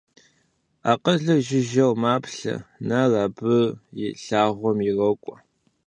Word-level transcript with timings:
Акъылыр 0.91 1.39
жыжьэу 1.47 1.93
маплъэ, 2.01 2.55
нэр 2.87 3.11
абы 3.23 3.55
и 4.05 4.07
лъагъуэм 4.23 4.77
ирокӏуэ. 4.87 5.35